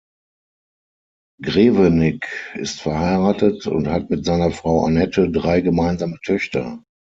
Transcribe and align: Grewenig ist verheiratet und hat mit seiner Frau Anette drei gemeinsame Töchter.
Grewenig 1.43 2.25
ist 2.55 2.81
verheiratet 2.81 3.67
und 3.67 3.87
hat 3.89 4.09
mit 4.09 4.25
seiner 4.25 4.49
Frau 4.49 4.83
Anette 4.83 5.29
drei 5.29 5.61
gemeinsame 5.61 6.17
Töchter. 6.25 6.83